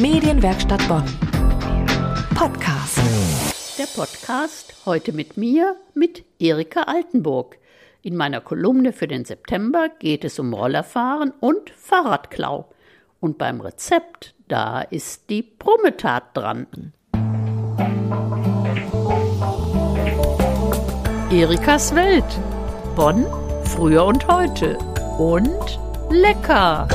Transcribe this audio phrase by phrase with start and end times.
[0.00, 1.02] Medienwerkstatt Bonn.
[2.36, 3.00] Podcast.
[3.76, 7.58] Der Podcast heute mit mir, mit Erika Altenburg.
[8.02, 12.68] In meiner Kolumne für den September geht es um Rollerfahren und Fahrradklau.
[13.18, 16.92] Und beim Rezept, da ist die Brummetat dran.
[21.32, 22.40] Erikas Welt.
[22.94, 23.26] Bonn,
[23.64, 24.78] früher und heute.
[25.18, 26.86] Und lecker.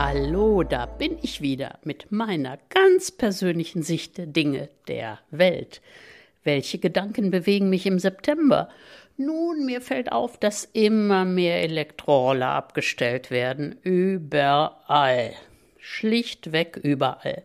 [0.00, 5.80] Hallo, da bin ich wieder mit meiner ganz persönlichen Sicht der Dinge der Welt.
[6.44, 8.68] Welche Gedanken bewegen mich im September?
[9.16, 13.74] Nun, mir fällt auf, dass immer mehr Elektroroller abgestellt werden.
[13.82, 15.32] Überall.
[15.80, 17.42] Schlichtweg überall.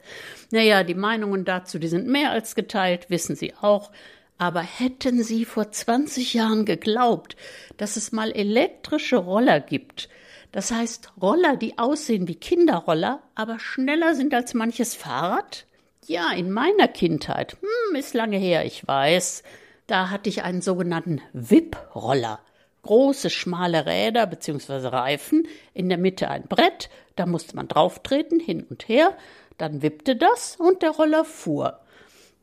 [0.51, 3.89] Naja, die Meinungen dazu, die sind mehr als geteilt, wissen Sie auch.
[4.37, 7.35] Aber hätten Sie vor 20 Jahren geglaubt,
[7.77, 10.07] dass es mal elektrische Roller gibt,
[10.53, 15.65] das heißt Roller, die aussehen wie Kinderroller, aber schneller sind als manches Fahrrad?
[16.05, 19.43] Ja, in meiner Kindheit, hm, ist lange her, ich weiß,
[19.87, 22.39] da hatte ich einen sogenannten Wip-Roller.
[22.83, 24.87] Große, schmale Räder bzw.
[24.87, 29.17] Reifen, in der Mitte ein Brett, da musste man drauftreten, hin und her,
[29.57, 31.79] dann wippte das und der Roller fuhr.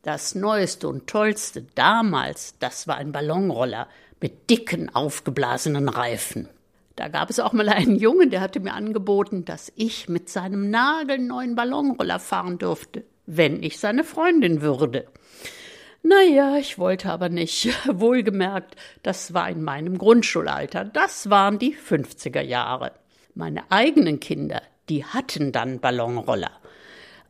[0.01, 3.87] Das Neueste und Tollste damals, das war ein Ballonroller
[4.19, 6.49] mit dicken, aufgeblasenen Reifen.
[6.95, 10.69] Da gab es auch mal einen Jungen, der hatte mir angeboten, dass ich mit seinem
[10.69, 15.07] nagelneuen Ballonroller fahren dürfte, wenn ich seine Freundin würde.
[16.03, 17.69] Naja, ich wollte aber nicht.
[17.99, 20.83] Wohlgemerkt, das war in meinem Grundschulalter.
[20.85, 22.93] Das waren die 50er Jahre.
[23.35, 26.51] Meine eigenen Kinder, die hatten dann Ballonroller.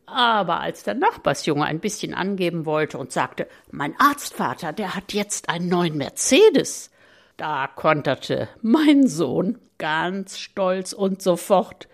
[0.06, 5.48] Aber als der Nachbarsjunge ein bisschen angeben wollte und sagte, mein Arztvater, der hat jetzt
[5.50, 6.91] einen neuen Mercedes,
[7.42, 11.88] da konterte mein Sohn ganz stolz und sofort.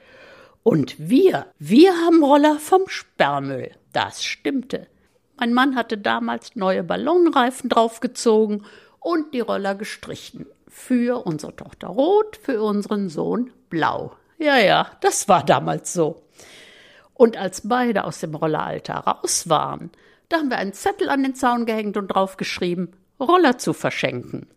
[0.61, 3.71] Und wir, wir haben Roller vom Sperrmüll.
[3.93, 4.87] Das stimmte.
[5.39, 8.65] Mein Mann hatte damals neue Ballonreifen draufgezogen
[8.99, 10.47] und die Roller gestrichen.
[10.67, 14.17] Für unsere Tochter rot, für unseren Sohn blau.
[14.39, 16.23] Ja, ja, das war damals so.
[17.13, 19.91] Und als beide aus dem Rolleralter raus waren,
[20.27, 24.47] da haben wir einen Zettel an den Zaun gehängt und draufgeschrieben, Roller zu verschenken.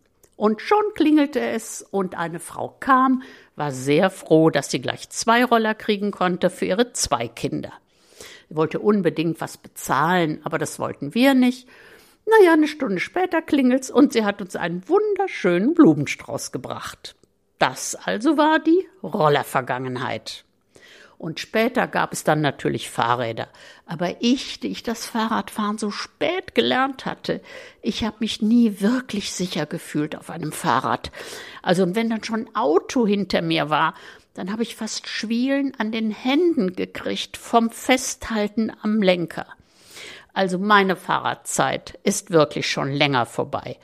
[0.41, 3.21] Und schon klingelte es und eine Frau kam,
[3.55, 7.71] war sehr froh, dass sie gleich zwei Roller kriegen konnte für ihre zwei Kinder.
[8.49, 11.69] Sie wollte unbedingt was bezahlen, aber das wollten wir nicht.
[12.25, 17.15] Naja, eine Stunde später klingelt's und sie hat uns einen wunderschönen Blumenstrauß gebracht.
[17.59, 20.43] Das also war die Rollervergangenheit.
[21.21, 23.47] Und später gab es dann natürlich Fahrräder.
[23.85, 27.41] Aber ich, die ich das Fahrradfahren so spät gelernt hatte,
[27.83, 31.11] ich habe mich nie wirklich sicher gefühlt auf einem Fahrrad.
[31.61, 33.93] Also und wenn dann schon ein Auto hinter mir war,
[34.33, 39.45] dann habe ich fast Schwielen an den Händen gekriegt vom Festhalten am Lenker.
[40.33, 43.77] Also meine Fahrradzeit ist wirklich schon länger vorbei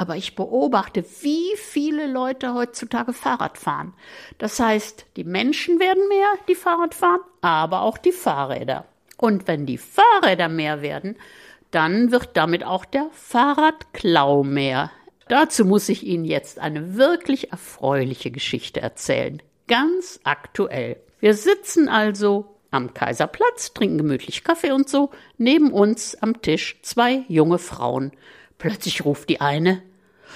[0.00, 3.92] aber ich beobachte, wie viele Leute heutzutage Fahrrad fahren.
[4.38, 8.86] Das heißt, die Menschen werden mehr, die Fahrrad fahren, aber auch die Fahrräder.
[9.18, 11.16] Und wenn die Fahrräder mehr werden,
[11.70, 14.90] dann wird damit auch der Fahrradklau mehr.
[15.28, 19.42] Dazu muss ich Ihnen jetzt eine wirklich erfreuliche Geschichte erzählen.
[19.68, 20.96] Ganz aktuell.
[21.20, 27.24] Wir sitzen also am Kaiserplatz, trinken gemütlich Kaffee und so, neben uns am Tisch zwei
[27.28, 28.12] junge Frauen.
[28.56, 29.82] Plötzlich ruft die eine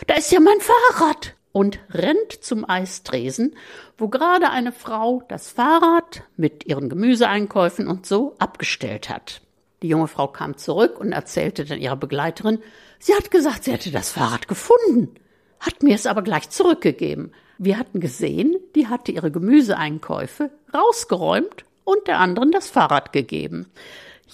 [0.06, 1.34] da ist ja mein Fahrrad!
[1.54, 3.54] und rennt zum Eistresen,
[3.96, 9.40] wo gerade eine Frau das Fahrrad mit ihren Gemüseeinkäufen und so abgestellt hat.
[9.80, 12.58] Die junge Frau kam zurück und erzählte dann ihrer Begleiterin,
[12.98, 15.14] sie hat gesagt, sie hätte das Fahrrad gefunden,
[15.60, 17.32] hat mir es aber gleich zurückgegeben.
[17.58, 23.70] Wir hatten gesehen, die hatte ihre Gemüseeinkäufe rausgeräumt und der anderen das Fahrrad gegeben.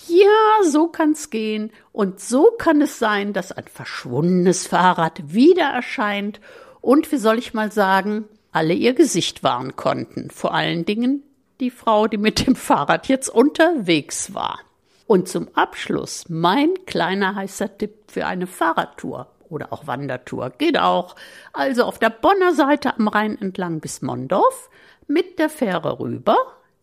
[0.07, 1.71] Ja, so kann's gehen.
[1.93, 6.41] Und so kann es sein, dass ein verschwundenes Fahrrad wieder erscheint
[6.81, 10.31] und, wie soll ich mal sagen, alle ihr Gesicht wahren konnten.
[10.31, 11.23] Vor allen Dingen
[11.61, 14.61] die Frau, die mit dem Fahrrad jetzt unterwegs war.
[15.07, 20.51] Und zum Abschluss mein kleiner heißer Tipp für eine Fahrradtour oder auch Wandertour.
[20.51, 21.17] Geht auch.
[21.53, 24.71] Also auf der Bonner Seite am Rhein entlang bis Mondorf,
[25.07, 26.37] mit der Fähre rüber,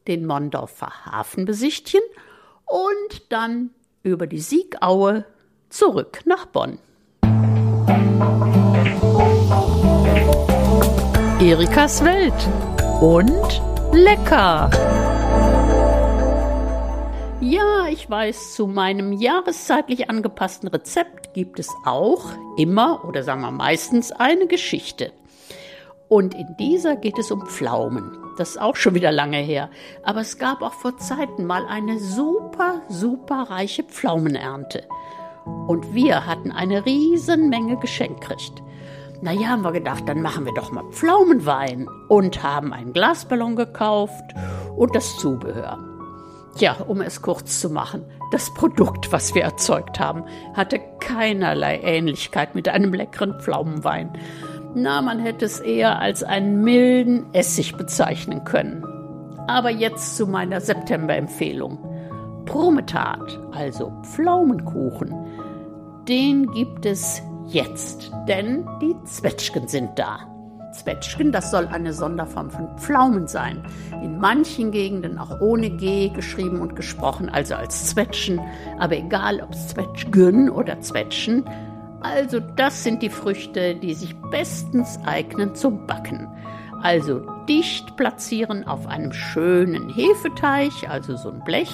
[0.08, 2.04] den Mondorfer Hafen besichtigen
[2.68, 3.72] und dann
[4.04, 5.26] über die Siegaue
[5.70, 6.80] zurück nach Bonn.
[11.40, 12.34] Erikas Welt
[13.02, 13.62] und
[13.94, 14.70] lecker.
[17.40, 22.26] Ja, ich weiß, zu meinem jahreszeitlich angepassten Rezept gibt es auch
[22.58, 25.14] immer oder sagen wir meistens eine Geschichte.
[26.10, 28.18] Und in dieser geht es um Pflaumen.
[28.38, 29.70] Das ist auch schon wieder lange her.
[30.04, 34.84] Aber es gab auch vor Zeiten mal eine super, super reiche Pflaumenernte.
[35.68, 38.64] Und wir hatten eine riesen Menge geschenkt gekriegt.
[39.22, 44.36] Naja, haben wir gedacht, dann machen wir doch mal Pflaumenwein und haben einen Glasballon gekauft
[44.76, 45.80] und das Zubehör.
[46.58, 50.24] Ja, um es kurz zu machen, das Produkt, was wir erzeugt haben,
[50.54, 54.12] hatte keinerlei Ähnlichkeit mit einem leckeren Pflaumenwein.
[54.80, 58.86] Na, man hätte es eher als einen milden Essig bezeichnen können.
[59.48, 61.80] Aber jetzt zu meiner September-Empfehlung.
[62.46, 65.16] Prometat, also Pflaumenkuchen,
[66.08, 70.20] den gibt es jetzt, denn die Zwetschgen sind da.
[70.74, 73.64] Zwetschgen, das soll eine Sonderform von Pflaumen sein.
[74.04, 78.40] In manchen Gegenden auch ohne G geschrieben und gesprochen, also als Zwetschen.
[78.78, 81.46] Aber egal ob Zwetschgen oder Zwetschen,
[82.02, 86.28] also das sind die Früchte, die sich bestens eignen zum Backen.
[86.82, 91.74] Also dicht platzieren auf einem schönen Hefeteig, also so ein Blech.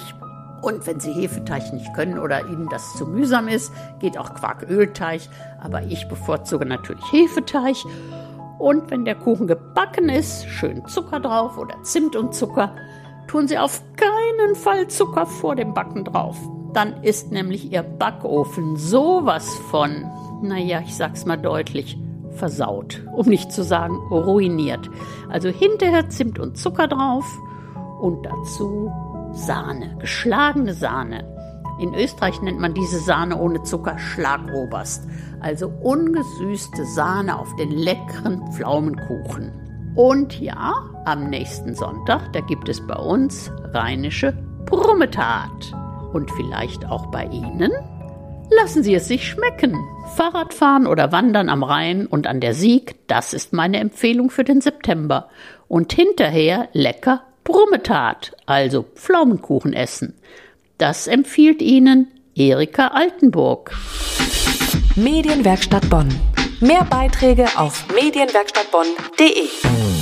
[0.62, 5.20] Und wenn Sie Hefeteig nicht können oder Ihnen das zu mühsam ist, geht auch Quarkölteig.
[5.60, 7.76] Aber ich bevorzuge natürlich Hefeteig.
[8.58, 12.74] Und wenn der Kuchen gebacken ist, schön Zucker drauf oder Zimt und Zucker.
[13.26, 16.38] Tun Sie auf keinen Fall Zucker vor dem Backen drauf.
[16.74, 20.04] Dann ist nämlich Ihr Backofen sowas von,
[20.42, 21.96] naja, ich sag's mal deutlich,
[22.32, 24.90] versaut, um nicht zu sagen ruiniert.
[25.30, 27.24] Also hinterher Zimt und Zucker drauf
[28.00, 28.92] und dazu
[29.32, 31.24] Sahne, geschlagene Sahne.
[31.80, 35.08] In Österreich nennt man diese Sahne ohne Zucker Schlagoberst,
[35.40, 39.52] also ungesüßte Sahne auf den leckeren Pflaumenkuchen.
[39.96, 40.74] Und ja,
[41.04, 44.32] am nächsten Sonntag, da gibt es bei uns rheinische
[44.66, 45.74] Brummetat.
[46.14, 47.72] Und vielleicht auch bei Ihnen?
[48.50, 49.76] Lassen Sie es sich schmecken.
[50.16, 54.60] Fahrradfahren oder Wandern am Rhein und an der Sieg, das ist meine Empfehlung für den
[54.60, 55.28] September.
[55.66, 60.14] Und hinterher lecker Brummetat, also Pflaumenkuchen essen.
[60.78, 63.72] Das empfiehlt Ihnen Erika Altenburg.
[64.96, 66.08] Medienwerkstatt Bonn.
[66.60, 69.93] Mehr Beiträge auf medienwerkstattbonn.de.